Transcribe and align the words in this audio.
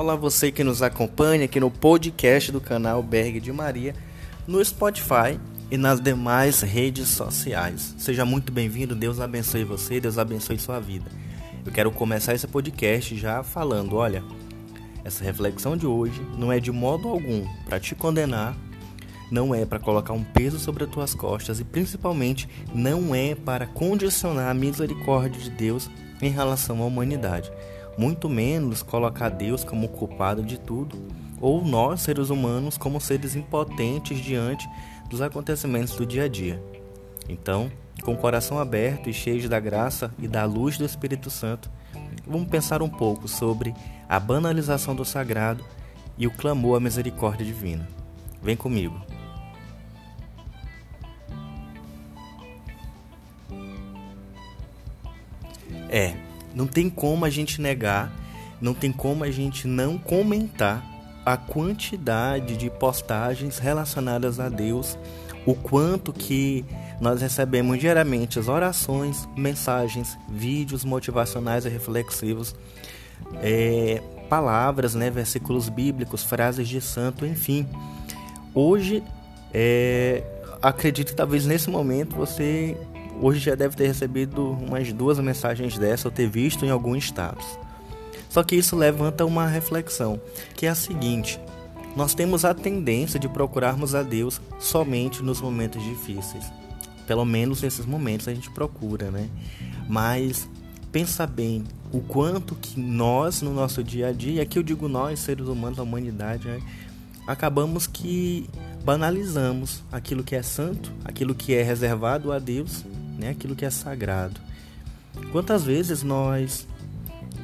Olá 0.00 0.16
você 0.16 0.50
que 0.50 0.64
nos 0.64 0.80
acompanha 0.80 1.44
aqui 1.44 1.60
no 1.60 1.70
podcast 1.70 2.50
do 2.50 2.58
canal 2.58 3.02
Berg 3.02 3.38
de 3.38 3.52
Maria, 3.52 3.94
no 4.46 4.64
Spotify 4.64 5.38
e 5.70 5.76
nas 5.76 6.00
demais 6.00 6.62
redes 6.62 7.06
sociais. 7.08 7.94
Seja 7.98 8.24
muito 8.24 8.50
bem-vindo, 8.50 8.94
Deus 8.94 9.20
abençoe 9.20 9.62
você, 9.62 10.00
Deus 10.00 10.16
abençoe 10.16 10.58
sua 10.58 10.80
vida. 10.80 11.04
Eu 11.66 11.70
quero 11.70 11.90
começar 11.90 12.32
esse 12.32 12.46
podcast 12.46 13.14
já 13.14 13.42
falando, 13.42 13.96
olha, 13.96 14.24
essa 15.04 15.22
reflexão 15.22 15.76
de 15.76 15.86
hoje 15.86 16.18
não 16.38 16.50
é 16.50 16.58
de 16.58 16.72
modo 16.72 17.06
algum 17.06 17.46
para 17.66 17.78
te 17.78 17.94
condenar, 17.94 18.56
não 19.30 19.54
é 19.54 19.66
para 19.66 19.78
colocar 19.78 20.14
um 20.14 20.24
peso 20.24 20.58
sobre 20.58 20.84
as 20.84 20.90
tuas 20.90 21.12
costas 21.12 21.60
e 21.60 21.64
principalmente 21.64 22.48
não 22.74 23.14
é 23.14 23.34
para 23.34 23.66
condicionar 23.66 24.48
a 24.48 24.54
misericórdia 24.54 25.38
de 25.38 25.50
Deus 25.50 25.90
em 26.22 26.30
relação 26.30 26.82
à 26.82 26.86
humanidade, 26.86 27.52
muito 28.00 28.30
menos 28.30 28.82
colocar 28.82 29.28
Deus 29.28 29.62
como 29.62 29.86
culpado 29.86 30.42
de 30.42 30.58
tudo 30.58 30.96
ou 31.38 31.62
nós, 31.62 32.00
seres 32.00 32.30
humanos, 32.30 32.78
como 32.78 32.98
seres 32.98 33.36
impotentes 33.36 34.18
diante 34.20 34.66
dos 35.10 35.20
acontecimentos 35.20 35.94
do 35.94 36.06
dia 36.06 36.24
a 36.24 36.28
dia. 36.28 36.62
Então, 37.28 37.70
com 38.02 38.14
o 38.14 38.16
coração 38.16 38.58
aberto 38.58 39.10
e 39.10 39.12
cheio 39.12 39.46
da 39.50 39.60
graça 39.60 40.10
e 40.18 40.26
da 40.26 40.46
luz 40.46 40.78
do 40.78 40.84
Espírito 40.84 41.28
Santo, 41.28 41.70
vamos 42.26 42.48
pensar 42.48 42.80
um 42.80 42.88
pouco 42.88 43.28
sobre 43.28 43.74
a 44.08 44.18
banalização 44.18 44.94
do 44.94 45.04
sagrado 45.04 45.62
e 46.16 46.26
o 46.26 46.30
clamor 46.30 46.78
à 46.78 46.80
misericórdia 46.80 47.44
divina. 47.44 47.86
Vem 48.42 48.56
comigo. 48.56 48.98
É, 55.90 56.29
não 56.54 56.66
tem 56.66 56.90
como 56.90 57.24
a 57.24 57.30
gente 57.30 57.60
negar, 57.60 58.12
não 58.60 58.74
tem 58.74 58.92
como 58.92 59.24
a 59.24 59.30
gente 59.30 59.66
não 59.66 59.96
comentar 59.98 60.84
a 61.24 61.36
quantidade 61.36 62.56
de 62.56 62.70
postagens 62.70 63.58
relacionadas 63.58 64.40
a 64.40 64.48
Deus, 64.48 64.98
o 65.46 65.54
quanto 65.54 66.12
que 66.12 66.64
nós 67.00 67.20
recebemos 67.22 67.78
diariamente 67.78 68.38
as 68.38 68.48
orações, 68.48 69.28
mensagens, 69.36 70.18
vídeos 70.28 70.84
motivacionais 70.84 71.64
e 71.64 71.68
reflexivos, 71.68 72.54
é, 73.42 74.02
palavras, 74.28 74.94
né, 74.94 75.10
versículos 75.10 75.68
bíblicos, 75.68 76.22
frases 76.22 76.68
de 76.68 76.80
santo, 76.80 77.24
enfim. 77.24 77.66
Hoje, 78.54 79.02
é, 79.52 80.22
acredito 80.60 81.14
talvez 81.14 81.46
nesse 81.46 81.70
momento 81.70 82.16
você 82.16 82.76
Hoje 83.22 83.38
já 83.38 83.54
deve 83.54 83.76
ter 83.76 83.86
recebido 83.86 84.52
umas 84.52 84.90
duas 84.92 85.18
mensagens 85.18 85.76
dessa 85.76 86.08
ou 86.08 86.12
ter 86.12 86.26
visto 86.28 86.64
em 86.64 86.70
algum 86.70 86.96
status. 86.96 87.46
Só 88.30 88.42
que 88.42 88.56
isso 88.56 88.74
levanta 88.74 89.26
uma 89.26 89.46
reflexão, 89.46 90.18
que 90.56 90.64
é 90.64 90.70
a 90.70 90.74
seguinte: 90.74 91.38
nós 91.94 92.14
temos 92.14 92.46
a 92.46 92.54
tendência 92.54 93.20
de 93.20 93.28
procurarmos 93.28 93.94
a 93.94 94.02
Deus 94.02 94.40
somente 94.58 95.22
nos 95.22 95.40
momentos 95.40 95.82
difíceis. 95.84 96.50
Pelo 97.06 97.24
menos 97.26 97.60
nesses 97.60 97.84
momentos 97.84 98.26
a 98.26 98.32
gente 98.32 98.50
procura, 98.50 99.10
né? 99.10 99.28
Mas 99.86 100.48
pensa 100.90 101.26
bem 101.26 101.64
o 101.92 102.00
quanto 102.00 102.54
que 102.54 102.80
nós 102.80 103.42
no 103.42 103.52
nosso 103.52 103.84
dia 103.84 104.08
a 104.08 104.12
dia, 104.12 104.42
aqui 104.42 104.58
eu 104.58 104.62
digo 104.62 104.88
nós, 104.88 105.18
seres 105.18 105.46
humanos, 105.46 105.78
a 105.78 105.82
humanidade, 105.82 106.48
né? 106.48 106.60
acabamos 107.26 107.86
que 107.86 108.48
banalizamos 108.84 109.82
aquilo 109.92 110.24
que 110.24 110.34
é 110.34 110.42
santo, 110.42 110.92
aquilo 111.04 111.34
que 111.34 111.54
é 111.54 111.62
reservado 111.62 112.32
a 112.32 112.38
Deus 112.38 112.84
né? 113.20 113.30
aquilo 113.30 113.54
que 113.54 113.64
é 113.64 113.70
sagrado. 113.70 114.40
Quantas 115.32 115.64
vezes 115.64 116.02
nós 116.02 116.66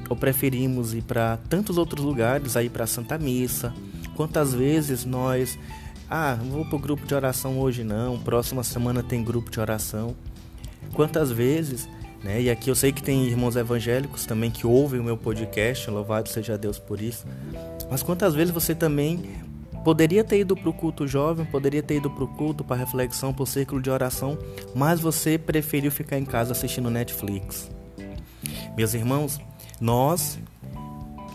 ou 0.09 0.17
preferimos 0.17 0.95
ir 0.95 1.03
para 1.03 1.37
tantos 1.49 1.79
outros 1.79 2.05
lugares, 2.05 2.57
aí 2.57 2.69
para 2.69 2.87
Santa 2.87 3.19
Missa? 3.19 3.75
Quantas 4.15 4.55
vezes 4.55 5.05
nós, 5.05 5.59
ah, 6.09 6.37
não 6.41 6.51
vou 6.51 6.65
para 6.65 6.77
o 6.77 6.79
grupo 6.79 7.07
de 7.07 7.15
oração 7.15 7.59
hoje 7.59 7.85
não, 7.85 8.19
próxima 8.19 8.63
semana 8.63 9.03
tem 9.03 9.23
grupo 9.23 9.51
de 9.51 9.61
oração. 9.61 10.17
Quantas 10.93 11.31
vezes, 11.31 11.89
né? 12.25 12.41
E 12.43 12.51
aqui 12.51 12.71
eu 12.71 12.75
sei 12.75 12.93
que 12.93 13.03
tem 13.03 13.27
irmãos 13.27 13.57
evangélicos 13.57 14.25
também 14.25 14.51
que 14.51 14.67
ouvem 14.67 15.01
o 15.01 15.05
meu 15.05 15.17
podcast, 15.17 15.91
louvado 15.91 16.29
seja 16.29 16.57
Deus 16.57 16.79
por 16.79 17.01
isso. 17.01 17.27
Mas 17.91 18.03
quantas 18.03 18.35
vezes 18.35 18.53
você 18.53 18.75
também 18.75 19.45
Poderia 19.87 20.25
ter 20.25 20.41
ido 20.41 20.57
para 20.57 20.69
o 20.69 20.73
culto 20.73 21.07
jovem, 21.07 21.47
poderia 21.47 21.81
ter 21.81 21.99
ido 21.99 22.11
para 22.11 22.25
o 22.25 22.27
culto, 22.27 22.65
para 22.65 22.75
reflexão, 22.75 23.33
para 23.33 23.45
o 23.45 23.47
círculo 23.47 23.81
de 23.81 23.89
oração, 23.89 24.37
mas 24.75 24.99
você 24.99 25.39
preferiu 25.39 25.93
ficar 25.93 26.19
em 26.19 26.25
casa 26.25 26.51
assistindo 26.51 26.91
Netflix. 26.91 27.71
Meus 28.77 28.95
irmãos, 28.95 29.41
nós, 29.81 30.41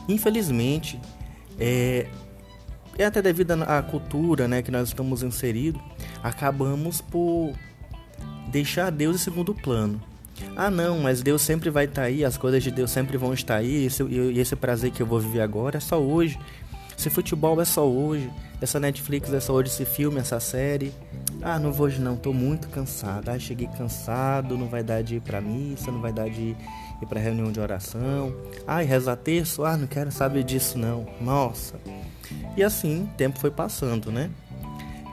infelizmente, 0.06 1.00
é, 1.58 2.08
é 2.98 3.06
até 3.06 3.22
devido 3.22 3.52
à 3.52 3.82
cultura 3.82 4.50
né, 4.50 4.62
que 4.62 4.70
nós 4.70 4.90
estamos 4.90 5.24
inseridos, 5.24 5.82
acabamos 6.22 7.00
por 7.00 7.54
deixar 8.52 8.92
Deus 8.92 9.16
em 9.16 9.20
segundo 9.20 9.56
plano. 9.56 10.04
Ah, 10.58 10.70
não, 10.70 11.00
mas 11.00 11.22
Deus 11.22 11.42
sempre 11.42 11.70
vai 11.70 11.86
estar 11.86 12.02
tá 12.02 12.08
aí, 12.08 12.26
as 12.26 12.36
coisas 12.36 12.62
de 12.62 12.70
Deus 12.70 12.92
sempre 12.92 13.16
vão 13.16 13.34
estar 13.34 13.56
aí, 13.56 13.86
esse, 13.86 14.04
e 14.04 14.38
esse 14.38 14.58
prazer 14.58 14.92
que 14.92 15.02
eu 15.02 15.08
vou 15.08 15.22
viver 15.22 15.40
agora 15.40 15.78
é 15.78 15.80
só 15.80 16.02
hoje. 16.02 16.38
Se 17.02 17.10
futebol 17.10 17.60
é 17.60 17.66
só 17.66 17.84
hoje, 17.84 18.32
essa 18.62 18.80
Netflix 18.80 19.34
é 19.34 19.40
só 19.40 19.54
hoje, 19.54 19.72
esse 19.72 19.86
filme, 19.86 20.20
essa 20.20 20.40
série. 20.40 20.94
Ah, 21.42 21.58
não 21.58 21.74
vou 21.74 21.88
hoje 21.88 22.00
não, 22.00 22.16
tô 22.16 22.32
muito 22.32 22.70
cansado. 22.70 23.28
Ah, 23.30 23.40
cheguei 23.40 23.68
cansado, 23.76 24.56
não 24.56 24.68
vai 24.68 24.84
dar 24.84 25.02
de 25.02 25.16
ir 25.16 25.20
pra 25.20 25.42
missa, 25.42 25.92
não 25.92 26.00
vai 26.00 26.14
dar 26.14 26.30
de 26.30 26.56
ir 27.02 27.08
pra 27.10 27.20
reunião 27.20 27.52
de 27.52 27.60
oração. 27.60 28.32
E 28.68 28.84
rezar 28.84 29.16
terço? 29.16 29.66
Ah, 29.66 29.76
não 29.76 29.88
quero 29.88 30.12
saber 30.12 30.44
disso 30.44 30.78
não. 30.78 31.08
Nossa. 31.20 31.74
E 32.56 32.62
assim, 32.62 33.10
tempo 33.18 33.40
foi 33.40 33.50
passando, 33.50 34.12
né? 34.12 34.30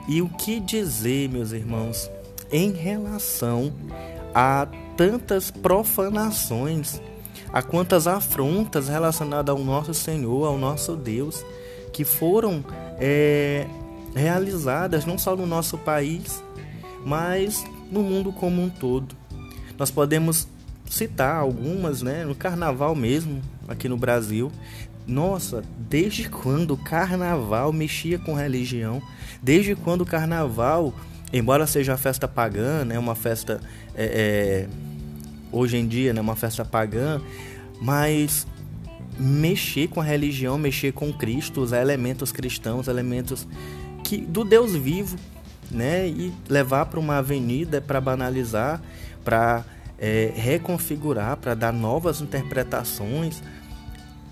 E 0.07 0.21
o 0.21 0.29
que 0.29 0.59
dizer, 0.59 1.27
meus 1.27 1.53
irmãos, 1.53 2.07
em 2.51 2.71
relação 2.71 3.73
a 4.35 4.67
tantas 4.95 5.49
profanações, 5.49 7.01
a 7.51 7.63
quantas 7.63 8.05
afrontas 8.05 8.87
relacionadas 8.87 9.55
ao 9.55 9.63
nosso 9.63 9.91
Senhor, 9.91 10.45
ao 10.45 10.55
nosso 10.55 10.95
Deus 10.95 11.43
que 11.99 12.05
foram 12.05 12.63
é, 12.97 13.67
realizadas 14.15 15.05
não 15.05 15.17
só 15.17 15.35
no 15.35 15.45
nosso 15.45 15.77
país, 15.77 16.41
mas 17.05 17.65
no 17.91 18.01
mundo 18.01 18.31
como 18.31 18.63
um 18.63 18.69
todo. 18.69 19.17
Nós 19.77 19.91
podemos 19.91 20.47
citar 20.89 21.35
algumas, 21.35 22.01
né? 22.01 22.23
No 22.23 22.33
carnaval 22.33 22.95
mesmo, 22.95 23.41
aqui 23.67 23.89
no 23.89 23.97
Brasil. 23.97 24.49
Nossa, 25.05 25.61
desde 25.77 26.29
quando 26.29 26.71
o 26.71 26.77
carnaval 26.77 27.73
mexia 27.73 28.17
com 28.17 28.33
religião? 28.33 29.01
Desde 29.43 29.75
quando 29.75 29.99
o 30.03 30.05
carnaval, 30.05 30.93
embora 31.33 31.67
seja 31.67 31.91
uma 31.91 31.97
festa 31.97 32.29
pagã, 32.29 32.85
né? 32.85 32.97
Uma 32.97 33.13
festa 33.13 33.59
é, 33.93 34.05
é, 34.05 34.69
hoje 35.51 35.75
em 35.75 35.85
dia, 35.85 36.13
né? 36.13 36.21
Uma 36.21 36.37
festa 36.37 36.63
pagã, 36.63 37.19
mas 37.81 38.47
mexer 39.19 39.87
com 39.89 39.99
a 39.99 40.03
religião, 40.03 40.57
mexer 40.57 40.93
com 40.93 41.11
Cristo, 41.11 41.61
usar 41.61 41.81
elementos 41.81 42.31
cristãos, 42.31 42.87
elementos 42.87 43.45
que 44.03 44.17
do 44.17 44.45
Deus 44.45 44.75
vivo, 44.75 45.17
né? 45.69 46.07
E 46.07 46.33
levar 46.47 46.85
para 46.85 46.99
uma 46.99 47.17
avenida 47.17 47.81
para 47.81 47.99
banalizar, 47.99 48.81
para 49.23 49.65
é, 49.99 50.31
reconfigurar, 50.35 51.37
para 51.37 51.53
dar 51.53 51.73
novas 51.73 52.21
interpretações, 52.21 53.43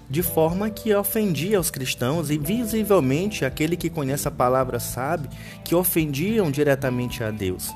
de 0.09 0.23
forma 0.23 0.69
que 0.69 0.93
ofendia 0.95 1.59
os 1.59 1.69
cristãos 1.69 2.29
e 2.29 2.37
visivelmente 2.37 3.43
aquele 3.43 3.75
que 3.75 3.89
conhece 3.89 4.27
a 4.27 4.31
palavra 4.31 4.79
sabe 4.79 5.27
que 5.65 5.75
ofendiam 5.75 6.49
diretamente 6.49 7.23
a 7.23 7.29
Deus. 7.29 7.73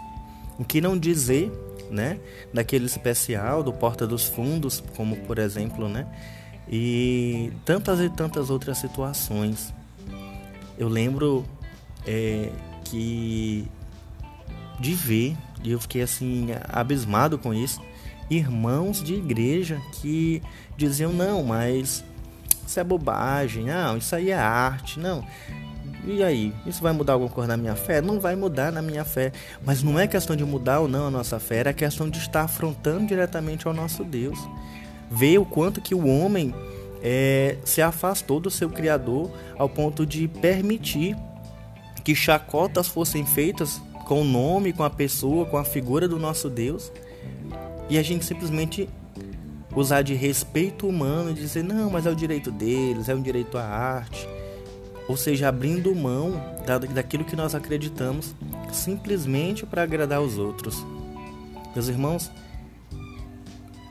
O 0.57 0.63
que 0.63 0.79
não 0.79 0.97
dizer, 0.97 1.51
né, 1.89 2.19
daquele 2.53 2.85
especial 2.85 3.61
do 3.61 3.73
Porta 3.73 4.07
dos 4.07 4.25
Fundos, 4.25 4.81
como 4.95 5.17
por 5.17 5.37
exemplo, 5.37 5.89
né, 5.89 6.07
e 6.71 7.51
tantas 7.65 7.99
e 7.99 8.09
tantas 8.09 8.49
outras 8.49 8.77
situações. 8.77 9.73
Eu 10.77 10.87
lembro 10.87 11.45
é, 12.07 12.49
que 12.85 13.67
de 14.79 14.93
ver, 14.93 15.37
e 15.63 15.71
eu 15.71 15.79
fiquei 15.79 16.01
assim 16.01 16.47
abismado 16.69 17.37
com 17.37 17.53
isso, 17.53 17.81
irmãos 18.29 19.03
de 19.03 19.13
igreja 19.15 19.79
que 19.91 20.41
diziam 20.77 21.11
não, 21.11 21.43
mas 21.43 22.03
isso 22.65 22.79
é 22.79 22.83
bobagem, 22.83 23.65
não, 23.65 23.97
isso 23.97 24.15
aí 24.15 24.31
é 24.31 24.37
arte, 24.37 24.97
não. 24.97 25.23
E 26.03 26.23
aí, 26.23 26.51
isso 26.65 26.81
vai 26.81 26.93
mudar 26.93 27.13
alguma 27.13 27.29
coisa 27.29 27.49
na 27.49 27.57
minha 27.57 27.75
fé? 27.75 28.01
Não 28.01 28.19
vai 28.19 28.35
mudar 28.35 28.71
na 28.71 28.81
minha 28.81 29.05
fé. 29.05 29.31
Mas 29.63 29.83
não 29.83 29.99
é 29.99 30.07
questão 30.07 30.35
de 30.35 30.43
mudar 30.43 30.79
ou 30.79 30.87
não 30.87 31.05
a 31.05 31.11
nossa 31.11 31.39
fé, 31.39 31.61
é 31.63 31.73
questão 31.73 32.09
de 32.09 32.17
estar 32.17 32.41
afrontando 32.41 33.05
diretamente 33.05 33.67
ao 33.67 33.73
nosso 33.73 34.03
Deus 34.03 34.39
vê 35.11 35.37
o 35.37 35.45
quanto 35.45 35.81
que 35.81 35.93
o 35.93 36.07
homem 36.07 36.55
é, 37.03 37.57
se 37.65 37.81
afastou 37.81 38.39
do 38.39 38.49
seu 38.49 38.69
Criador 38.69 39.29
ao 39.57 39.67
ponto 39.67 40.05
de 40.05 40.27
permitir 40.27 41.17
que 42.03 42.15
chacotas 42.15 42.87
fossem 42.87 43.25
feitas 43.25 43.81
com 44.05 44.21
o 44.21 44.25
nome, 44.25 44.73
com 44.73 44.83
a 44.83 44.89
pessoa, 44.89 45.45
com 45.45 45.57
a 45.57 45.63
figura 45.63 46.07
do 46.07 46.17
nosso 46.17 46.49
Deus, 46.49 46.91
e 47.89 47.97
a 47.97 48.03
gente 48.03 48.25
simplesmente 48.25 48.89
usar 49.75 50.01
de 50.01 50.13
respeito 50.13 50.87
humano 50.87 51.31
e 51.31 51.33
dizer, 51.33 51.63
não, 51.63 51.89
mas 51.89 52.05
é 52.05 52.09
o 52.09 52.15
direito 52.15 52.51
deles, 52.51 53.09
é 53.09 53.15
um 53.15 53.21
direito 53.21 53.57
à 53.57 53.63
arte. 53.63 54.27
Ou 55.07 55.17
seja, 55.17 55.49
abrindo 55.49 55.93
mão 55.93 56.41
daquilo 56.93 57.25
que 57.25 57.35
nós 57.35 57.53
acreditamos 57.53 58.33
simplesmente 58.71 59.65
para 59.65 59.83
agradar 59.83 60.21
os 60.21 60.37
outros. 60.37 60.85
Meus 61.73 61.87
irmãos, 61.87 62.31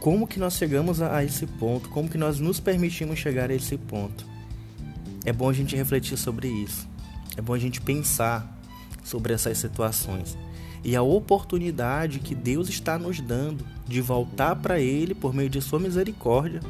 como 0.00 0.26
que 0.26 0.40
nós 0.40 0.54
chegamos 0.54 1.02
a 1.02 1.22
esse 1.22 1.46
ponto? 1.46 1.90
Como 1.90 2.08
que 2.08 2.16
nós 2.16 2.40
nos 2.40 2.58
permitimos 2.58 3.18
chegar 3.18 3.50
a 3.50 3.54
esse 3.54 3.76
ponto? 3.76 4.26
É 5.26 5.32
bom 5.32 5.50
a 5.50 5.52
gente 5.52 5.76
refletir 5.76 6.16
sobre 6.16 6.48
isso. 6.48 6.88
É 7.36 7.42
bom 7.42 7.52
a 7.52 7.58
gente 7.58 7.82
pensar 7.82 8.58
sobre 9.04 9.34
essas 9.34 9.58
situações 9.58 10.38
e 10.82 10.96
a 10.96 11.02
oportunidade 11.02 12.18
que 12.18 12.34
Deus 12.34 12.70
está 12.70 12.98
nos 12.98 13.20
dando 13.20 13.64
de 13.86 14.00
voltar 14.00 14.56
para 14.56 14.80
Ele 14.80 15.14
por 15.14 15.34
meio 15.34 15.50
de 15.50 15.60
Sua 15.60 15.78
misericórdia 15.78 16.60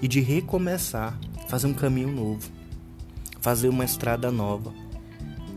e 0.00 0.08
de 0.08 0.20
recomeçar, 0.20 1.18
fazer 1.48 1.66
um 1.66 1.74
caminho 1.74 2.10
novo, 2.10 2.50
fazer 3.42 3.68
uma 3.68 3.84
estrada 3.84 4.30
nova, 4.30 4.72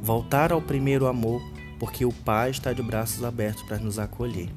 voltar 0.01 0.51
ao 0.51 0.61
primeiro 0.61 1.07
amor, 1.07 1.41
porque 1.79 2.03
o 2.03 2.11
Pai 2.11 2.49
está 2.49 2.73
de 2.73 2.83
braços 2.83 3.23
abertos 3.23 3.63
para 3.63 3.77
nos 3.77 3.97
acolher. 3.97 4.49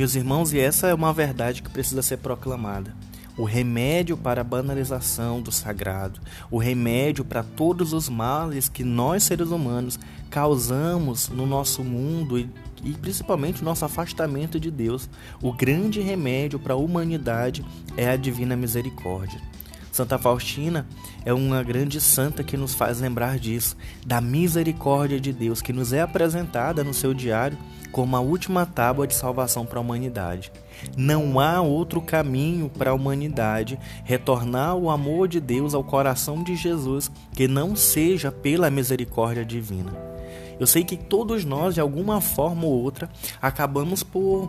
Meus 0.00 0.14
irmãos, 0.14 0.50
e 0.54 0.58
essa 0.58 0.86
é 0.86 0.94
uma 0.94 1.12
verdade 1.12 1.60
que 1.60 1.68
precisa 1.68 2.00
ser 2.00 2.16
proclamada. 2.16 2.96
O 3.36 3.44
remédio 3.44 4.16
para 4.16 4.40
a 4.40 4.44
banalização 4.44 5.42
do 5.42 5.52
sagrado, 5.52 6.22
o 6.50 6.56
remédio 6.56 7.22
para 7.22 7.42
todos 7.42 7.92
os 7.92 8.08
males 8.08 8.66
que 8.66 8.82
nós 8.82 9.24
seres 9.24 9.50
humanos 9.50 10.00
causamos 10.30 11.28
no 11.28 11.44
nosso 11.44 11.84
mundo 11.84 12.38
e, 12.38 12.48
e 12.82 12.92
principalmente 12.94 13.62
nosso 13.62 13.84
afastamento 13.84 14.58
de 14.58 14.70
Deus, 14.70 15.06
o 15.42 15.52
grande 15.52 16.00
remédio 16.00 16.58
para 16.58 16.72
a 16.72 16.78
humanidade 16.78 17.62
é 17.94 18.08
a 18.08 18.16
divina 18.16 18.56
misericórdia. 18.56 19.49
Santa 19.92 20.18
Faustina 20.18 20.86
é 21.24 21.32
uma 21.32 21.62
grande 21.62 22.00
santa 22.00 22.44
que 22.44 22.56
nos 22.56 22.74
faz 22.74 23.00
lembrar 23.00 23.38
disso, 23.38 23.76
da 24.06 24.20
misericórdia 24.20 25.20
de 25.20 25.32
Deus 25.32 25.60
que 25.60 25.72
nos 25.72 25.92
é 25.92 26.00
apresentada 26.00 26.84
no 26.84 26.94
seu 26.94 27.12
diário 27.12 27.58
como 27.90 28.16
a 28.16 28.20
última 28.20 28.64
tábua 28.64 29.06
de 29.06 29.14
salvação 29.14 29.66
para 29.66 29.78
a 29.78 29.82
humanidade. 29.82 30.52
Não 30.96 31.40
há 31.40 31.60
outro 31.60 32.00
caminho 32.00 32.68
para 32.68 32.90
a 32.90 32.94
humanidade 32.94 33.78
retornar 34.04 34.76
o 34.76 34.90
amor 34.90 35.28
de 35.28 35.40
Deus 35.40 35.74
ao 35.74 35.84
coração 35.84 36.42
de 36.42 36.54
Jesus 36.54 37.10
que 37.32 37.48
não 37.48 37.74
seja 37.74 38.30
pela 38.30 38.70
misericórdia 38.70 39.44
divina. 39.44 39.92
Eu 40.58 40.66
sei 40.66 40.84
que 40.84 40.96
todos 40.96 41.44
nós, 41.44 41.74
de 41.74 41.80
alguma 41.80 42.20
forma 42.20 42.64
ou 42.64 42.82
outra, 42.82 43.10
acabamos 43.40 44.02
por 44.02 44.48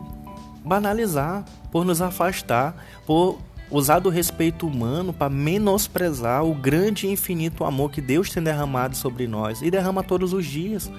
banalizar, 0.64 1.44
por 1.72 1.84
nos 1.84 2.02
afastar, 2.02 2.76
por 3.06 3.40
usar 3.72 4.00
do 4.00 4.10
respeito 4.10 4.68
humano 4.68 5.14
para 5.14 5.30
menosprezar 5.30 6.44
o 6.44 6.54
grande 6.54 7.08
e 7.08 7.12
infinito 7.12 7.64
amor 7.64 7.92
que 7.92 8.02
Deus 8.02 8.30
tem 8.30 8.44
derramado 8.44 8.96
sobre 8.96 9.28
nós 9.28 9.62
e 9.62 9.72
derrama 9.72 10.04
todos 10.04 10.34
os 10.34 10.46
dias. 10.46 10.92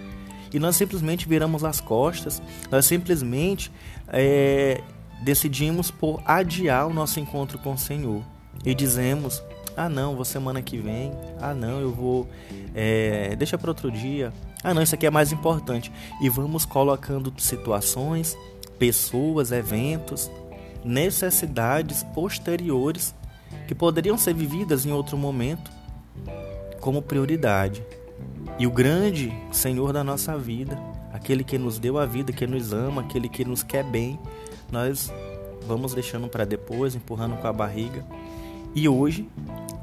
E 0.52 0.58
nós 0.58 0.76
simplesmente 0.76 1.28
viramos 1.28 1.64
as 1.64 1.80
costas, 1.80 2.42
nós 2.70 2.84
simplesmente 2.84 3.70
é, 4.08 4.82
decidimos 5.22 5.90
por 5.90 6.22
adiar 6.24 6.86
o 6.86 6.92
nosso 6.92 7.20
encontro 7.20 7.58
com 7.58 7.72
o 7.74 7.78
Senhor. 7.78 8.22
E 8.64 8.74
dizemos: 8.74 9.42
ah, 9.76 9.88
não, 9.88 10.14
vou 10.14 10.24
semana 10.24 10.60
que 10.60 10.78
vem, 10.78 11.12
ah, 11.40 11.54
não, 11.54 11.80
eu 11.80 11.90
vou, 11.90 12.28
é, 12.74 13.34
deixa 13.36 13.56
para 13.56 13.70
outro 13.70 13.90
dia, 13.90 14.32
ah, 14.62 14.72
não, 14.72 14.82
isso 14.82 14.94
aqui 14.94 15.06
é 15.06 15.10
mais 15.10 15.32
importante. 15.32 15.90
E 16.20 16.28
vamos 16.28 16.64
colocando 16.64 17.32
situações, 17.38 18.36
pessoas, 18.78 19.50
eventos, 19.50 20.30
necessidades 20.84 22.02
posteriores 22.14 23.14
que 23.66 23.74
poderiam 23.74 24.16
ser 24.18 24.34
vividas 24.34 24.84
em 24.84 24.92
outro 24.92 25.16
momento 25.16 25.70
como 26.80 27.00
prioridade. 27.00 27.84
E 28.58 28.66
o 28.66 28.70
grande 28.70 29.32
Senhor 29.50 29.92
da 29.92 30.04
nossa 30.04 30.36
vida, 30.36 30.78
aquele 31.12 31.44
que 31.44 31.56
nos 31.56 31.78
deu 31.78 31.98
a 31.98 32.04
vida, 32.04 32.32
que 32.32 32.46
nos 32.46 32.72
ama, 32.72 33.02
aquele 33.02 33.28
que 33.28 33.44
nos 33.44 33.62
quer 33.62 33.84
bem, 33.84 34.18
nós 34.70 35.12
vamos 35.66 35.94
deixando 35.94 36.28
para 36.28 36.44
depois, 36.44 36.94
empurrando 36.94 37.36
com 37.36 37.46
a 37.46 37.52
barriga. 37.52 38.04
E 38.74 38.88
hoje 38.88 39.28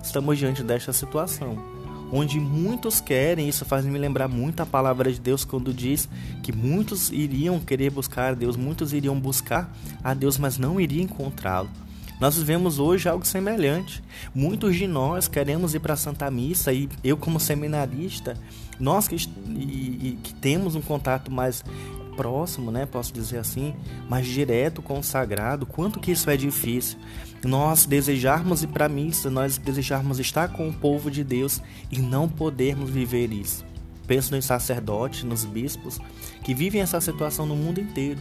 estamos 0.04 0.38
diante 0.38 0.64
desta 0.64 0.92
situação, 0.92 1.58
onde 2.12 2.40
muitos 2.40 3.00
querem, 3.00 3.48
isso 3.48 3.66
faz 3.66 3.86
me 3.86 3.98
lembrar 3.98 4.28
muito 4.28 4.62
a 4.62 4.66
palavra 4.66 5.12
de 5.12 5.20
Deus 5.20 5.46
quando 5.46 5.74
diz 5.74 6.10
que 6.42 6.52
muitos 6.52 7.12
iriam 7.12 7.60
querer 7.60 7.92
buscar 7.92 8.32
a 8.32 8.36
Deus, 8.36 8.56
muitos 8.56 8.94
iriam 8.94 9.20
buscar 9.20 9.72
a 10.04 10.14
Deus, 10.14 10.38
mas 10.38 10.58
não 10.58 10.80
iriam 10.80 11.04
encontrá-lo. 11.04 11.70
Nós 12.20 12.38
vivemos 12.38 12.80
hoje 12.80 13.08
algo 13.08 13.26
semelhante. 13.26 14.04
Muitos 14.36 14.76
de 14.76 14.86
nós 14.86 15.28
queremos 15.30 15.74
ir 15.74 15.80
para 15.80 15.94
a 15.94 15.98
Santa 15.98 16.30
Missa 16.30 16.74
e 16.74 16.90
eu, 17.02 17.16
como 17.16 17.40
seminarista, 17.40 18.36
nós 18.78 19.08
que, 19.08 19.16
e, 19.16 20.10
e, 20.10 20.20
que 20.22 20.34
temos 20.34 20.76
um 20.76 20.82
contato 20.82 21.32
mais 21.32 21.64
próximo, 22.20 22.70
né, 22.70 22.86
posso 22.86 23.14
dizer 23.14 23.38
assim, 23.38 23.74
mais 24.10 24.28
direto 24.28 24.82
com 24.82 25.00
o 25.00 25.04
sagrado, 25.04 25.66
quanto 25.66 26.02
que 26.02 26.12
isso 26.12 26.30
é 26.30 26.36
difícil. 26.36 27.00
Nós 27.46 27.86
desejarmos 27.86 28.62
ir 28.62 28.68
para 28.68 28.88
a 28.88 28.90
missa, 28.90 29.30
nós 29.30 29.58
desejarmos 29.58 30.20
estar 30.20 30.50
com 30.50 30.68
o 30.68 30.74
povo 30.74 31.10
de 31.10 31.24
Deus 31.24 31.62
e 31.90 32.00
não 32.00 32.28
podermos 32.28 32.90
viver 32.90 33.32
isso. 33.32 33.66
Penso 34.06 34.36
nos 34.36 34.44
sacerdotes, 34.44 35.24
nos 35.24 35.46
bispos 35.46 35.98
que 36.44 36.54
vivem 36.54 36.82
essa 36.82 37.00
situação 37.00 37.46
no 37.46 37.56
mundo 37.56 37.80
inteiro. 37.80 38.20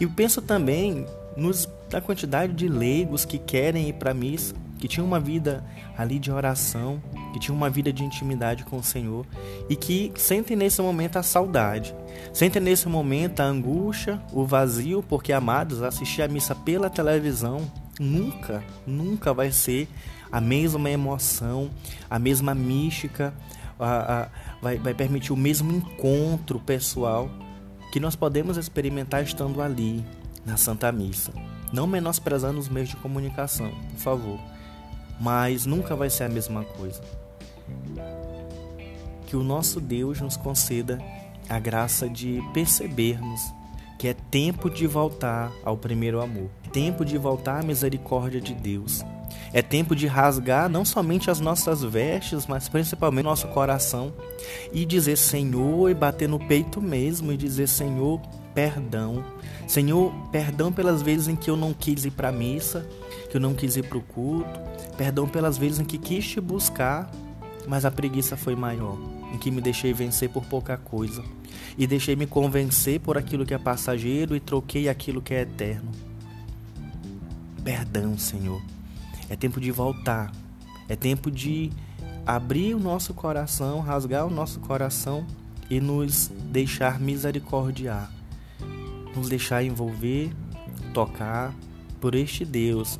E 0.00 0.06
penso 0.06 0.40
também 0.40 1.04
nos, 1.36 1.68
da 1.90 2.00
quantidade 2.00 2.54
de 2.54 2.66
leigos 2.66 3.26
que 3.26 3.36
querem 3.36 3.90
ir 3.90 3.92
para 3.92 4.12
a 4.12 4.14
missa, 4.14 4.54
que 4.78 4.88
tinham 4.88 5.06
uma 5.06 5.20
vida 5.20 5.62
ali 5.98 6.18
de 6.18 6.32
oração, 6.32 6.98
que 7.34 7.40
tinham 7.40 7.56
uma 7.56 7.68
vida 7.68 7.92
de 7.92 8.04
intimidade 8.04 8.62
com 8.62 8.76
o 8.76 8.82
Senhor 8.82 9.26
e 9.68 9.74
que 9.74 10.12
sentem 10.14 10.56
nesse 10.56 10.80
momento 10.80 11.16
a 11.16 11.22
saudade, 11.24 11.92
sentem 12.32 12.62
nesse 12.62 12.88
momento 12.88 13.40
a 13.40 13.44
angústia, 13.44 14.22
o 14.32 14.44
vazio, 14.44 15.02
porque 15.02 15.32
amados, 15.32 15.82
assistir 15.82 16.22
a 16.22 16.28
missa 16.28 16.54
pela 16.54 16.88
televisão 16.88 17.68
nunca, 17.98 18.62
nunca 18.86 19.34
vai 19.34 19.50
ser 19.50 19.88
a 20.30 20.40
mesma 20.40 20.88
emoção, 20.88 21.72
a 22.08 22.20
mesma 22.20 22.54
mística, 22.54 23.34
a, 23.80 24.22
a, 24.22 24.28
vai, 24.62 24.78
vai 24.78 24.94
permitir 24.94 25.32
o 25.32 25.36
mesmo 25.36 25.72
encontro 25.72 26.60
pessoal 26.60 27.28
que 27.92 27.98
nós 27.98 28.14
podemos 28.14 28.56
experimentar 28.56 29.24
estando 29.24 29.60
ali, 29.60 30.04
na 30.46 30.56
Santa 30.56 30.92
Missa. 30.92 31.32
Não 31.72 31.86
menosprezando 31.86 32.60
os 32.60 32.68
meios 32.68 32.90
de 32.90 32.96
comunicação, 32.96 33.72
por 33.92 33.98
favor. 33.98 34.40
Mas 35.20 35.66
nunca 35.66 35.96
vai 35.96 36.10
ser 36.10 36.24
a 36.24 36.28
mesma 36.28 36.64
coisa. 36.64 37.23
Que 39.26 39.36
o 39.36 39.42
nosso 39.42 39.80
Deus 39.80 40.20
nos 40.20 40.36
conceda 40.36 40.98
a 41.48 41.58
graça 41.58 42.08
de 42.08 42.42
percebermos 42.52 43.40
que 43.98 44.08
é 44.08 44.14
tempo 44.14 44.68
de 44.68 44.86
voltar 44.86 45.50
ao 45.64 45.76
primeiro 45.76 46.20
amor, 46.20 46.50
tempo 46.72 47.04
de 47.04 47.16
voltar 47.16 47.60
à 47.60 47.62
misericórdia 47.62 48.40
de 48.40 48.52
Deus. 48.52 49.02
É 49.52 49.62
tempo 49.62 49.94
de 49.94 50.06
rasgar 50.06 50.68
não 50.68 50.84
somente 50.84 51.30
as 51.30 51.40
nossas 51.40 51.82
vestes, 51.82 52.46
mas 52.46 52.68
principalmente 52.68 53.24
nosso 53.24 53.48
coração 53.48 54.12
e 54.72 54.84
dizer 54.84 55.16
Senhor 55.16 55.88
e 55.88 55.94
bater 55.94 56.28
no 56.28 56.38
peito 56.38 56.82
mesmo 56.82 57.32
e 57.32 57.36
dizer 57.36 57.68
Senhor, 57.68 58.20
perdão. 58.52 59.24
Senhor, 59.66 60.12
perdão 60.30 60.72
pelas 60.72 61.00
vezes 61.00 61.28
em 61.28 61.36
que 61.36 61.48
eu 61.48 61.56
não 61.56 61.72
quis 61.72 62.04
ir 62.04 62.10
para 62.10 62.28
a 62.28 62.32
missa, 62.32 62.86
que 63.30 63.36
eu 63.36 63.40
não 63.40 63.54
quis 63.54 63.76
ir 63.76 63.84
para 63.84 63.98
o 63.98 64.02
culto. 64.02 64.60
Perdão 64.96 65.26
pelas 65.26 65.56
vezes 65.56 65.78
em 65.78 65.84
que 65.84 65.98
quis 65.98 66.26
te 66.28 66.40
buscar, 66.40 67.10
mas 67.66 67.84
a 67.84 67.90
preguiça 67.90 68.36
foi 68.36 68.54
maior, 68.54 68.98
em 69.32 69.38
que 69.38 69.50
me 69.50 69.60
deixei 69.60 69.92
vencer 69.92 70.28
por 70.28 70.44
pouca 70.44 70.76
coisa 70.76 71.24
e 71.76 71.86
deixei 71.86 72.14
me 72.14 72.26
convencer 72.26 73.00
por 73.00 73.18
aquilo 73.18 73.44
que 73.44 73.54
é 73.54 73.58
passageiro 73.58 74.36
e 74.36 74.40
troquei 74.40 74.88
aquilo 74.88 75.22
que 75.22 75.34
é 75.34 75.42
eterno. 75.42 75.90
Perdão, 77.62 78.16
Senhor. 78.18 78.62
É 79.28 79.36
tempo 79.36 79.60
de 79.60 79.70
voltar. 79.70 80.30
É 80.88 80.94
tempo 80.94 81.30
de 81.30 81.70
abrir 82.26 82.74
o 82.74 82.78
nosso 82.78 83.14
coração, 83.14 83.80
rasgar 83.80 84.26
o 84.26 84.30
nosso 84.30 84.60
coração 84.60 85.26
e 85.70 85.80
nos 85.80 86.30
deixar 86.50 87.00
misericordiar 87.00 88.12
nos 89.16 89.28
deixar 89.28 89.62
envolver, 89.62 90.32
tocar 90.92 91.54
por 92.00 92.14
este 92.14 92.44
Deus 92.44 92.98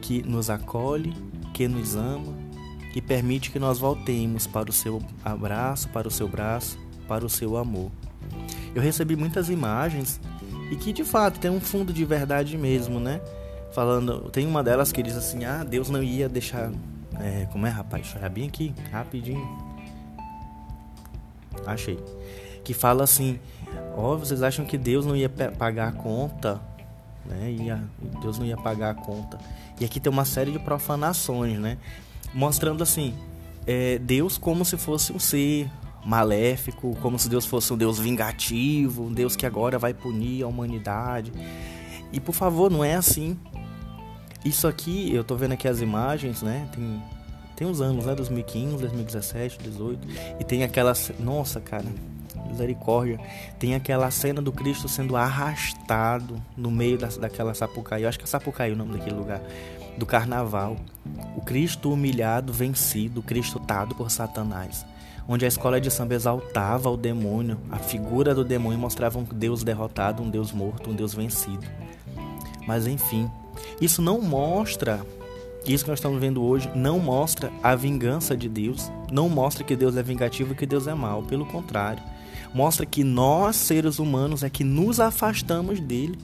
que 0.00 0.22
nos 0.22 0.50
acolhe, 0.50 1.14
que 1.52 1.66
nos 1.66 1.96
ama, 1.96 2.34
que 2.94 3.02
permite 3.02 3.50
que 3.50 3.58
nós 3.58 3.80
voltemos 3.80 4.46
para 4.46 4.70
o 4.70 4.72
seu 4.72 5.02
abraço, 5.24 5.88
para 5.88 6.06
o 6.06 6.10
seu 6.12 6.28
braço, 6.28 6.78
para 7.08 7.26
o 7.26 7.28
seu 7.28 7.56
amor. 7.56 7.90
Eu 8.72 8.80
recebi 8.80 9.16
muitas 9.16 9.50
imagens 9.50 10.20
e 10.70 10.76
que 10.76 10.92
de 10.92 11.02
fato 11.02 11.40
tem 11.40 11.50
um 11.50 11.60
fundo 11.60 11.92
de 11.92 12.04
verdade 12.04 12.56
mesmo, 12.56 13.00
né? 13.00 13.20
Falando, 13.72 14.30
tem 14.30 14.46
uma 14.46 14.62
delas 14.62 14.92
que 14.92 15.02
diz 15.02 15.16
assim: 15.16 15.44
"Ah, 15.44 15.64
Deus 15.64 15.90
não 15.90 16.04
ia 16.04 16.28
deixar 16.28 16.70
É, 17.18 17.48
como 17.50 17.66
é, 17.66 17.68
rapaz? 17.68 18.14
Olhar 18.14 18.30
bem 18.30 18.46
aqui, 18.46 18.72
rapidinho. 18.92 19.44
Achei. 21.66 21.98
Que 22.62 22.72
fala 22.72 23.02
assim: 23.02 23.40
Ó, 23.96 24.12
oh, 24.14 24.18
vocês 24.18 24.40
acham 24.40 24.64
que 24.64 24.78
Deus 24.78 25.04
não 25.04 25.16
ia 25.16 25.28
pagar 25.28 25.88
a 25.88 25.92
conta? 25.92 26.60
Né? 27.26 27.56
Ia, 27.58 27.82
Deus 28.22 28.38
não 28.38 28.46
ia 28.46 28.56
pagar 28.56 28.90
a 28.90 28.94
conta. 28.94 29.36
E 29.80 29.84
aqui 29.84 29.98
tem 29.98 30.12
uma 30.12 30.24
série 30.24 30.52
de 30.52 30.60
profanações, 30.60 31.58
né? 31.58 31.76
Mostrando 32.34 32.82
assim: 32.82 33.14
é, 33.66 33.98
Deus 33.98 34.36
como 34.36 34.64
se 34.64 34.76
fosse 34.76 35.12
um 35.12 35.18
ser 35.18 35.70
maléfico, 36.04 36.96
como 37.00 37.18
se 37.18 37.28
Deus 37.28 37.46
fosse 37.46 37.72
um 37.72 37.76
Deus 37.76 37.98
vingativo, 37.98 39.04
um 39.04 39.12
Deus 39.12 39.34
que 39.34 39.46
agora 39.46 39.78
vai 39.78 39.94
punir 39.94 40.42
a 40.42 40.46
humanidade. 40.46 41.32
E 42.12 42.20
por 42.20 42.34
favor, 42.34 42.70
não 42.70 42.84
é 42.84 42.94
assim. 42.94 43.38
Isso 44.44 44.68
aqui, 44.68 45.12
eu 45.14 45.24
tô 45.24 45.36
vendo 45.36 45.52
aqui 45.52 45.66
as 45.66 45.80
imagens, 45.80 46.42
né? 46.42 46.68
Tem, 46.74 47.02
tem 47.56 47.66
uns 47.66 47.80
anos, 47.80 48.04
né? 48.04 48.14
2015, 48.14 48.76
2017, 48.76 49.58
2018. 49.62 50.08
E 50.40 50.44
tem 50.44 50.62
aquela. 50.62 50.92
Nossa, 51.18 51.60
cara, 51.60 51.86
misericórdia. 52.54 53.20
Tem 53.58 53.74
aquela 53.74 54.10
cena 54.10 54.40
do 54.40 54.52
Cristo 54.52 54.88
sendo 54.88 55.16
arrastado 55.16 56.40
no 56.56 56.70
meio 56.70 56.96
da, 56.96 57.08
daquela 57.08 57.52
Sapucaí. 57.52 58.02
Eu 58.02 58.08
acho 58.08 58.18
que 58.18 58.24
é 58.24 58.28
Sapucaí 58.28 58.72
o 58.72 58.76
nome 58.76 58.96
daquele 58.96 59.16
lugar. 59.16 59.40
Do 59.98 60.06
carnaval. 60.06 60.76
O 61.36 61.40
Cristo 61.40 61.92
humilhado, 61.92 62.52
vencido, 62.52 63.22
Cristo 63.22 63.60
tado 63.60 63.94
por 63.94 64.10
Satanás. 64.10 64.86
Onde 65.26 65.44
a 65.44 65.48
escola 65.48 65.80
de 65.80 65.90
samba 65.90 66.14
exaltava 66.14 66.90
o 66.90 66.96
demônio, 66.96 67.58
a 67.70 67.78
figura 67.78 68.34
do 68.34 68.44
demônio 68.44 68.78
mostrava 68.78 69.18
um 69.18 69.24
Deus 69.24 69.62
derrotado, 69.62 70.22
um 70.22 70.28
Deus 70.28 70.52
morto, 70.52 70.90
um 70.90 70.94
Deus 70.94 71.14
vencido. 71.14 71.66
Mas 72.66 72.86
enfim, 72.86 73.30
isso 73.80 74.02
não 74.02 74.20
mostra, 74.20 75.00
isso 75.66 75.84
que 75.84 75.90
nós 75.90 75.98
estamos 75.98 76.20
vendo 76.20 76.42
hoje, 76.42 76.70
não 76.74 76.98
mostra 76.98 77.50
a 77.62 77.74
vingança 77.74 78.36
de 78.36 78.50
Deus, 78.50 78.90
não 79.10 79.28
mostra 79.30 79.64
que 79.64 79.74
Deus 79.74 79.96
é 79.96 80.02
vingativo 80.02 80.52
e 80.52 80.56
que 80.56 80.66
Deus 80.66 80.86
é 80.86 80.94
mau, 80.94 81.22
pelo 81.22 81.46
contrário. 81.46 82.02
Mostra 82.54 82.86
que 82.86 83.02
nós, 83.02 83.56
seres 83.56 83.98
humanos, 83.98 84.44
é 84.44 84.48
que 84.48 84.62
nos 84.62 85.00
afastamos 85.00 85.80
dele. 85.80 86.16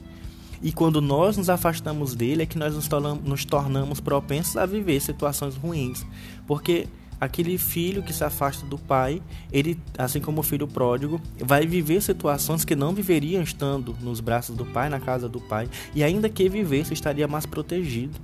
E 0.63 0.71
quando 0.71 1.01
nós 1.01 1.35
nos 1.37 1.49
afastamos 1.49 2.15
dele, 2.15 2.43
é 2.43 2.45
que 2.45 2.57
nós 2.57 2.73
nos 2.73 3.45
tornamos, 3.45 3.99
propensos 3.99 4.55
a 4.55 4.65
viver 4.65 5.01
situações 5.01 5.55
ruins. 5.55 6.05
Porque 6.47 6.87
aquele 7.19 7.57
filho 7.57 8.01
que 8.01 8.13
se 8.13 8.23
afasta 8.23 8.65
do 8.65 8.77
pai, 8.77 9.21
ele, 9.51 9.77
assim 9.97 10.21
como 10.21 10.39
o 10.39 10.43
filho 10.43 10.67
pródigo, 10.67 11.19
vai 11.39 11.67
viver 11.67 12.01
situações 12.01 12.63
que 12.63 12.75
não 12.75 12.93
viveriam 12.93 13.43
estando 13.43 13.95
nos 14.01 14.19
braços 14.19 14.55
do 14.55 14.65
pai, 14.65 14.87
na 14.87 14.99
casa 14.99 15.27
do 15.27 15.41
pai, 15.41 15.69
e 15.93 16.03
ainda 16.03 16.29
que 16.29 16.47
vivesse, 16.47 16.93
estaria 16.93 17.27
mais 17.27 17.45
protegido. 17.45 18.19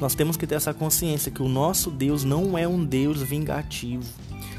Nós 0.00 0.14
temos 0.14 0.36
que 0.36 0.46
ter 0.46 0.56
essa 0.56 0.74
consciência 0.74 1.32
que 1.32 1.42
o 1.42 1.48
nosso 1.48 1.90
Deus 1.90 2.24
não 2.24 2.58
é 2.58 2.68
um 2.68 2.84
Deus 2.84 3.22
vingativo. 3.22 4.04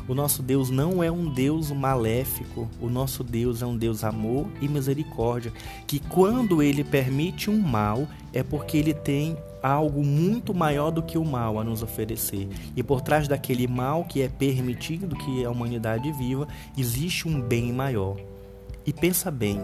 O 0.07 0.13
nosso 0.13 0.43
Deus 0.43 0.69
não 0.69 1.01
é 1.01 1.11
um 1.11 1.25
Deus 1.27 1.71
maléfico, 1.71 2.69
o 2.79 2.87
nosso 2.89 3.23
Deus 3.23 3.63
é 3.63 3.65
um 3.65 3.75
Deus 3.75 4.03
amor 4.03 4.47
e 4.61 4.67
misericórdia, 4.67 5.51
que 5.87 5.99
quando 5.99 6.61
ele 6.61 6.83
permite 6.83 7.49
um 7.49 7.59
mal 7.59 8.07
é 8.31 8.43
porque 8.43 8.77
ele 8.77 8.93
tem 8.93 9.35
algo 9.63 10.03
muito 10.03 10.53
maior 10.53 10.91
do 10.91 11.01
que 11.01 11.17
o 11.17 11.25
mal 11.25 11.59
a 11.59 11.63
nos 11.63 11.81
oferecer. 11.81 12.47
E 12.75 12.83
por 12.83 13.01
trás 13.01 13.27
daquele 13.27 13.67
mal 13.67 14.05
que 14.05 14.21
é 14.21 14.29
permitido 14.29 15.15
que 15.15 15.43
a 15.43 15.49
humanidade 15.49 16.11
viva, 16.11 16.47
existe 16.77 17.27
um 17.27 17.41
bem 17.41 17.73
maior. 17.73 18.15
E 18.85 18.93
pensa 18.93 19.31
bem, 19.31 19.59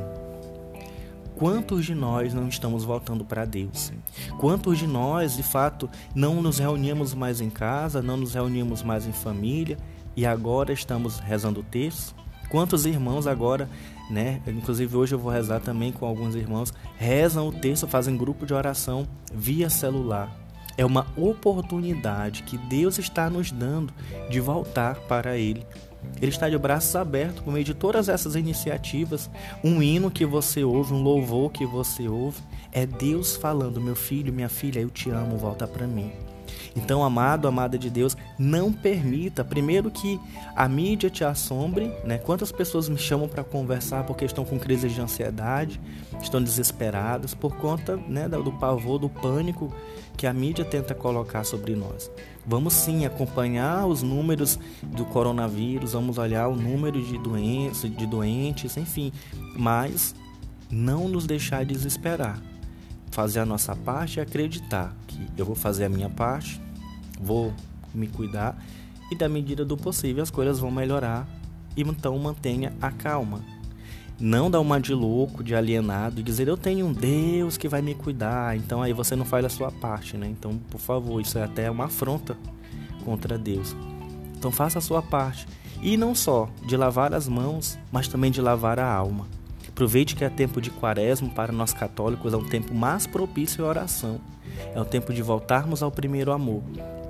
quantos 1.35 1.85
de 1.85 1.93
nós 1.93 2.33
não 2.33 2.47
estamos 2.47 2.83
voltando 2.83 3.23
para 3.23 3.45
Deus? 3.45 3.93
Quantos 4.39 4.79
de 4.79 4.87
nós, 4.87 5.37
de 5.37 5.43
fato, 5.43 5.87
não 6.15 6.41
nos 6.41 6.57
reunimos 6.57 7.13
mais 7.13 7.39
em 7.39 7.51
casa, 7.51 8.01
não 8.01 8.17
nos 8.17 8.33
reunimos 8.33 8.81
mais 8.81 9.05
em 9.05 9.11
família 9.11 9.77
e 10.15 10.25
agora 10.25 10.73
estamos 10.73 11.19
rezando 11.19 11.61
o 11.61 11.63
texto? 11.63 12.15
Quantos 12.49 12.85
irmãos 12.85 13.27
agora, 13.27 13.69
né? 14.09 14.41
Inclusive 14.45 14.97
hoje 14.97 15.15
eu 15.15 15.19
vou 15.19 15.31
rezar 15.31 15.61
também 15.61 15.91
com 15.91 16.05
alguns 16.05 16.35
irmãos, 16.35 16.73
rezam 16.97 17.47
o 17.47 17.51
texto, 17.51 17.87
fazem 17.87 18.17
grupo 18.17 18.45
de 18.45 18.53
oração 18.53 19.07
via 19.33 19.69
celular. 19.69 20.35
É 20.77 20.85
uma 20.85 21.07
oportunidade 21.15 22.43
que 22.43 22.57
Deus 22.57 22.97
está 22.97 23.29
nos 23.29 23.51
dando 23.51 23.93
de 24.29 24.39
voltar 24.39 24.95
para 25.01 25.37
Ele. 25.37 25.65
Ele 26.21 26.31
está 26.31 26.49
de 26.49 26.57
braços 26.57 26.95
abertos 26.95 27.41
por 27.41 27.53
meio 27.53 27.65
de 27.65 27.73
todas 27.73 28.09
essas 28.09 28.35
iniciativas. 28.35 29.29
Um 29.63 29.81
hino 29.81 30.09
que 30.09 30.25
você 30.25 30.63
ouve, 30.63 30.93
um 30.93 31.03
louvor 31.03 31.51
que 31.51 31.65
você 31.65 32.07
ouve, 32.07 32.41
é 32.71 32.85
Deus 32.85 33.35
falando: 33.35 33.79
Meu 33.79 33.95
filho, 33.95 34.33
minha 34.33 34.49
filha, 34.49 34.79
eu 34.79 34.89
te 34.89 35.09
amo, 35.09 35.37
volta 35.37 35.67
para 35.67 35.85
mim. 35.87 36.11
Então, 36.75 37.03
amado, 37.03 37.47
amada 37.47 37.77
de 37.77 37.89
Deus, 37.89 38.15
não 38.37 38.71
permita, 38.71 39.43
primeiro 39.43 39.91
que 39.91 40.19
a 40.55 40.67
mídia 40.67 41.09
te 41.09 41.23
assombre, 41.23 41.91
né? 42.03 42.17
Quantas 42.17 42.51
pessoas 42.51 42.87
me 42.87 42.97
chamam 42.97 43.27
para 43.27 43.43
conversar 43.43 44.05
porque 44.05 44.25
estão 44.25 44.45
com 44.45 44.59
crises 44.59 44.93
de 44.93 45.01
ansiedade, 45.01 45.79
estão 46.21 46.41
desesperadas 46.41 47.33
por 47.33 47.55
conta, 47.55 47.97
né, 47.97 48.27
do 48.27 48.51
pavor, 48.53 48.99
do 48.99 49.09
pânico 49.09 49.73
que 50.15 50.27
a 50.27 50.33
mídia 50.33 50.63
tenta 50.63 50.93
colocar 50.93 51.43
sobre 51.43 51.75
nós. 51.75 52.11
Vamos 52.45 52.73
sim 52.73 53.05
acompanhar 53.05 53.85
os 53.85 54.01
números 54.01 54.59
do 54.83 55.05
coronavírus, 55.05 55.93
vamos 55.93 56.17
olhar 56.17 56.47
o 56.47 56.55
número 56.55 57.01
de 57.01 57.17
doenças, 57.17 57.95
de 57.95 58.05
doentes, 58.05 58.77
enfim, 58.77 59.11
mas 59.55 60.15
não 60.69 61.07
nos 61.07 61.25
deixar 61.25 61.65
desesperar 61.65 62.50
fazer 63.11 63.39
a 63.39 63.45
nossa 63.45 63.75
parte 63.75 64.17
e 64.17 64.21
acreditar 64.21 64.95
que 65.07 65.27
eu 65.37 65.45
vou 65.45 65.55
fazer 65.55 65.85
a 65.85 65.89
minha 65.89 66.09
parte, 66.09 66.59
vou 67.19 67.53
me 67.93 68.07
cuidar 68.07 68.57
e 69.11 69.15
da 69.15 69.27
medida 69.27 69.65
do 69.65 69.75
possível 69.75 70.23
as 70.23 70.31
coisas 70.31 70.59
vão 70.59 70.71
melhorar 70.71 71.27
e 71.75 71.81
então 71.81 72.17
mantenha 72.17 72.73
a 72.81 72.89
calma. 72.89 73.41
Não 74.19 74.51
dar 74.51 74.59
uma 74.59 74.79
de 74.79 74.93
louco, 74.93 75.43
de 75.43 75.55
alienado 75.55 76.19
e 76.19 76.23
dizer 76.23 76.47
eu 76.47 76.55
tenho 76.55 76.85
um 76.85 76.93
Deus 76.93 77.57
que 77.57 77.67
vai 77.67 77.81
me 77.81 77.95
cuidar, 77.95 78.55
então 78.55 78.81
aí 78.81 78.93
você 78.93 79.15
não 79.15 79.25
faz 79.25 79.43
a 79.45 79.49
sua 79.49 79.71
parte, 79.71 80.15
né? 80.15 80.27
Então, 80.27 80.57
por 80.69 80.79
favor, 80.79 81.19
isso 81.19 81.37
é 81.39 81.43
até 81.43 81.69
uma 81.71 81.85
afronta 81.85 82.37
contra 83.03 83.37
Deus. 83.37 83.75
Então 84.37 84.51
faça 84.51 84.77
a 84.77 84.81
sua 84.81 85.01
parte. 85.01 85.47
E 85.81 85.97
não 85.97 86.13
só 86.13 86.47
de 86.63 86.77
lavar 86.77 87.13
as 87.13 87.27
mãos, 87.27 87.79
mas 87.91 88.07
também 88.07 88.29
de 88.29 88.39
lavar 88.39 88.79
a 88.79 88.91
alma. 88.91 89.27
Aproveite 89.81 90.15
que 90.15 90.23
é 90.23 90.29
tempo 90.29 90.61
de 90.61 90.69
quaresma 90.69 91.27
para 91.29 91.51
nós 91.51 91.73
católicos, 91.73 92.35
é 92.35 92.37
um 92.37 92.47
tempo 92.47 92.71
mais 92.71 93.07
propício 93.07 93.65
à 93.65 93.69
oração. 93.69 94.21
É 94.75 94.79
o 94.79 94.85
tempo 94.85 95.11
de 95.11 95.23
voltarmos 95.23 95.81
ao 95.81 95.89
primeiro 95.89 96.31
amor. 96.31 96.61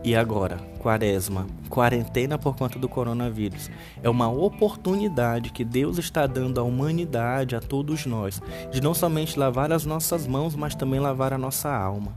E 0.05 0.15
agora, 0.15 0.55
quaresma, 0.79 1.47
quarentena 1.67 2.37
por 2.37 2.55
conta 2.55 2.79
do 2.79 2.87
coronavírus. 2.87 3.69
É 4.01 4.09
uma 4.09 4.31
oportunidade 4.31 5.49
que 5.49 5.65
Deus 5.65 5.97
está 5.97 6.25
dando 6.25 6.61
à 6.61 6.63
humanidade, 6.63 7.57
a 7.57 7.59
todos 7.59 8.05
nós, 8.05 8.41
de 8.71 8.79
não 8.79 8.93
somente 8.93 9.37
lavar 9.37 9.73
as 9.73 9.85
nossas 9.85 10.25
mãos, 10.25 10.55
mas 10.55 10.73
também 10.73 11.01
lavar 11.01 11.33
a 11.33 11.37
nossa 11.37 11.69
alma. 11.69 12.13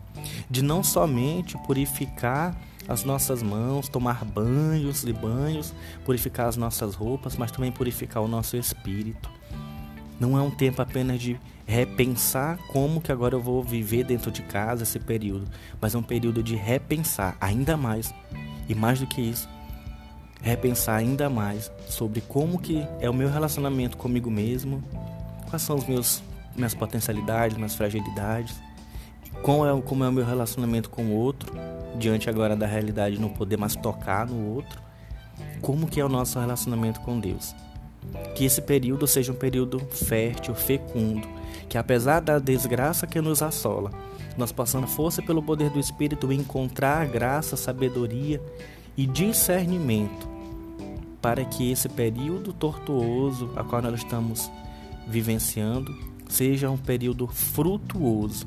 De 0.49 0.63
não 0.63 0.85
somente 0.85 1.59
purificar 1.67 2.57
as 2.87 3.03
nossas 3.03 3.43
mãos, 3.43 3.89
tomar 3.89 4.25
banhos 4.25 5.03
e 5.03 5.13
banhos, 5.13 5.75
purificar 6.05 6.47
as 6.47 6.57
nossas 6.57 6.95
roupas, 6.95 7.37
mas 7.37 7.51
também 7.51 7.73
purificar 7.73 8.23
o 8.23 8.29
nosso 8.29 8.57
espírito. 8.57 9.29
Não 10.19 10.39
é 10.39 10.43
um 10.43 10.51
tempo 10.51 10.81
apenas 10.81 11.21
de 11.21 11.39
repensar 11.67 12.59
como 12.69 13.01
que 13.01 13.11
agora 13.11 13.35
eu 13.35 13.41
vou 13.41 13.63
viver 13.63 14.05
dentro 14.05 14.31
de 14.31 14.43
casa 14.43 14.83
esse 14.83 14.99
período, 14.99 15.49
mas 15.81 15.95
é 15.95 15.99
um 15.99 16.03
período 16.03 16.43
de 16.43 16.55
repensar 16.55 17.37
ainda 17.41 17.77
mais 17.77 18.15
e 18.69 18.75
mais 18.75 19.01
do 19.01 19.07
que 19.07 19.21
isso, 19.21 19.49
repensar 20.43 20.97
ainda 20.97 21.29
mais 21.29 21.71
sobre 21.89 22.21
como 22.21 22.59
que 22.59 22.87
é 23.01 23.09
o 23.09 23.15
meu 23.15 23.31
relacionamento 23.31 23.97
comigo 23.97 24.31
mesmo, 24.31 24.83
quais 25.49 25.63
são 25.63 25.77
os 25.77 25.87
meus 25.87 26.23
minhas 26.55 26.75
potencialidades, 26.75 27.57
minhas 27.57 27.75
fragilidades, 27.75 28.55
como 29.43 29.67
é, 29.67 29.83
como 29.83 30.05
é 30.05 30.09
o 30.09 30.13
meu 30.13 30.25
relacionamento 30.25 30.89
com 30.89 31.07
o 31.07 31.13
outro, 31.13 31.53
diante 31.99 32.31
agora 32.31 32.55
da 32.55 32.67
realidade 32.67 33.17
de 33.17 33.21
não 33.21 33.29
poder 33.29 33.57
mais 33.57 33.75
tocar 33.75 34.27
no 34.27 34.55
outro, 34.55 34.81
como 35.61 35.87
que 35.87 36.01
é 36.01 36.05
o 36.05 36.09
nosso 36.09 36.39
relacionamento 36.39 37.01
com 37.01 37.19
Deus. 37.19 37.55
Que 38.35 38.45
esse 38.45 38.61
período 38.61 39.07
seja 39.07 39.33
um 39.33 39.37
período 39.37 39.79
fértil, 39.91 40.55
fecundo, 40.55 41.27
que 41.69 41.79
apesar 41.79 42.21
da 42.21 42.39
desgraça 42.39 43.07
que 43.07 43.21
nos 43.21 43.43
assola, 43.43 43.91
nós 44.37 44.51
possamos 44.51 44.93
força 44.93 45.23
pelo 45.23 45.43
poder 45.43 45.71
do 45.71 45.79
Espírito 45.79 46.33
encontrar 46.33 47.07
graça, 47.07 47.57
sabedoria 47.57 48.41
e 48.97 49.07
discernimento 49.07 50.35
para 51.25 51.45
que 51.45 51.71
esse 51.73 51.89
período 51.89 52.53
tortuoso 52.53 53.51
a 53.57 53.65
qual 53.65 53.81
nós 53.81 53.95
estamos 53.95 54.51
vivenciando 55.07 55.97
seja 56.29 56.71
um 56.71 56.77
período 56.77 57.27
frutuoso, 57.27 58.47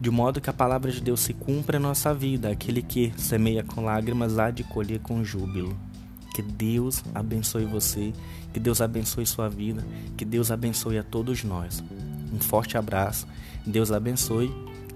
de 0.00 0.10
modo 0.10 0.40
que 0.40 0.48
a 0.48 0.52
palavra 0.52 0.90
de 0.90 1.02
Deus 1.02 1.20
se 1.20 1.34
cumpra 1.34 1.76
em 1.76 1.80
nossa 1.80 2.14
vida, 2.14 2.50
aquele 2.50 2.80
que 2.80 3.12
semeia 3.16 3.62
com 3.62 3.84
lágrimas 3.84 4.38
há 4.38 4.50
de 4.50 4.64
colher 4.64 5.00
com 5.00 5.22
júbilo. 5.22 5.76
Que 6.38 6.42
Deus 6.42 7.02
abençoe 7.12 7.64
você, 7.64 8.12
que 8.52 8.60
Deus 8.60 8.80
abençoe 8.80 9.26
sua 9.26 9.48
vida, 9.48 9.84
que 10.16 10.24
Deus 10.24 10.52
abençoe 10.52 10.96
a 10.96 11.02
todos 11.02 11.42
nós. 11.42 11.82
Um 12.32 12.38
forte 12.38 12.78
abraço, 12.78 13.26
Deus 13.66 13.90
abençoe. 13.90 14.48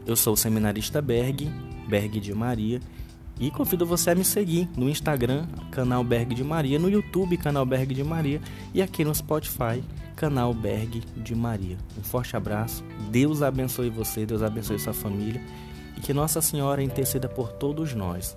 Eu 0.07 0.15
sou 0.15 0.35
o 0.35 0.37
seminarista 0.37 1.03
Berg, 1.03 1.51
Berg 1.89 2.21
de 2.21 2.33
Maria, 2.33 2.81
E 3.41 3.51
convido 3.51 3.85
você 3.85 4.11
a 4.11 4.15
me 4.15 4.25
seguir 4.25 4.69
no 4.77 4.89
Instagram, 4.89 5.49
canal 5.73 6.05
Berg 6.05 6.33
de 6.33 6.45
Maria, 6.45 6.79
no 6.79 6.89
YouTube, 6.89 7.37
canal 7.37 7.67
Berg 7.67 7.93
de 7.93 8.05
Maria, 8.05 8.41
e 8.73 8.81
aqui 8.81 9.05
no 9.05 9.13
Spotify, 9.13 9.83
canal 10.15 10.55
Berg 10.55 11.03
de 11.17 11.35
Maria. 11.35 11.77
Um 11.99 12.05
forte 12.05 12.37
abraço, 12.37 12.85
Deus 13.11 13.43
abençoe 13.43 13.91
você, 13.91 14.25
Deus 14.25 14.43
abençoe 14.43 14.79
sua 14.79 14.93
família 14.93 15.43
e 15.97 16.01
que 16.01 16.15
Nossa 16.15 16.41
Senhora 16.41 16.85
interceda 16.85 17.29
por 17.29 17.51
todos 17.51 17.95
nós. 17.95 18.37